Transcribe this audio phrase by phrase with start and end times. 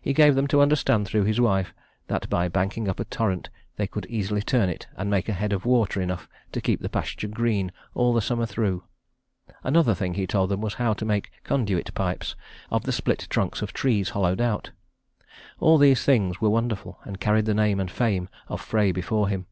[0.00, 1.72] He gave them to understand through his wife
[2.08, 5.52] that by banking up a torrent they could easily turn it and make a head
[5.52, 8.82] of water enough to keep the pasture green all the summer through.
[9.62, 12.34] Another thing he told them was how to make conduit pipes
[12.68, 14.72] of the split trunks of trees, hollowed out.
[15.60, 19.46] All these things were wonderful, and carried the name and fame of Frey before him.